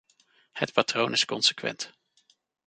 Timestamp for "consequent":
1.25-1.93